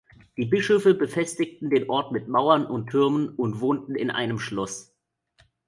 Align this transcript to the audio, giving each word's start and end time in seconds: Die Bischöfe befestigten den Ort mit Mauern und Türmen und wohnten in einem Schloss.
Die 0.35 0.45
Bischöfe 0.45 0.95
befestigten 0.95 1.69
den 1.69 1.87
Ort 1.87 2.11
mit 2.11 2.27
Mauern 2.27 2.65
und 2.65 2.87
Türmen 2.89 3.29
und 3.35 3.59
wohnten 3.61 3.93
in 3.93 4.09
einem 4.09 4.39
Schloss. 4.39 4.95